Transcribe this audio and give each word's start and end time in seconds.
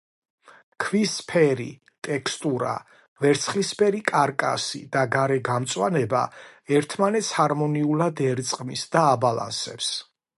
ქვის 0.83 1.11
ფერი, 1.31 1.67
ტექსტურა, 2.07 2.71
ვერცხლისფერი 3.25 4.01
კარკასი 4.13 4.81
და 4.97 5.03
გარე 5.17 5.37
გამწვანება 5.51 6.23
ერთმანეთს 6.79 7.31
ჰარმონიულად 7.41 8.25
ერწყმის 8.33 8.89
და 8.97 9.09
აბალანსებს. 9.15 9.97